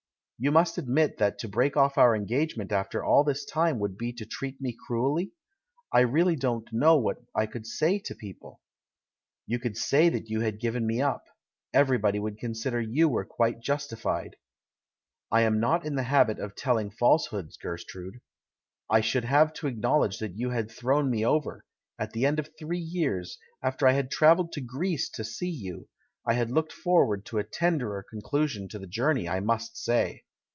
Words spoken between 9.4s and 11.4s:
"You could say that you had given me up—